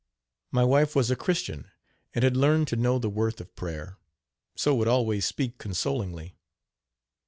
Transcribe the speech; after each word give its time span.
My 0.51 0.63
wife 0.63 0.95
was 0.95 1.11
a 1.11 1.15
Christian, 1.15 1.69
and 2.15 2.23
had 2.23 2.35
learned 2.35 2.67
to 2.69 2.75
know 2.75 2.97
the 2.97 3.07
worth 3.07 3.39
of 3.39 3.55
prayer, 3.55 3.99
so 4.55 4.73
would 4.73 4.87
always 4.87 5.27
speak 5.27 5.59
consolingly. 5.59 6.39